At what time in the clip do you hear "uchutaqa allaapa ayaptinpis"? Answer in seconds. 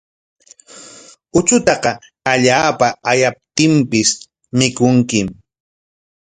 1.39-4.09